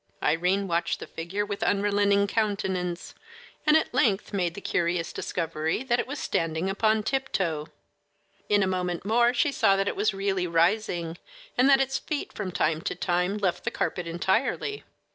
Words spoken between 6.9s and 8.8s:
tiptoe. In a